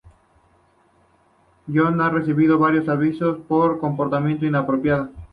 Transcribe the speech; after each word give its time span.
Yohannes 1.67 2.05
ha 2.07 2.09
recibido 2.09 2.57
varios 2.57 2.89
avisos 2.89 3.37
por 3.47 3.79
comportamiento 3.79 4.47
inapropiado. 4.47 5.09